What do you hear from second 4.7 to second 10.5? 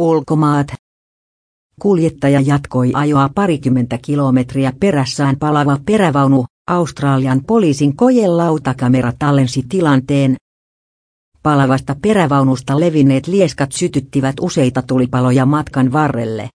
perässään palava perävaunu, Australian poliisin kojelautakamera tallensi tilanteen.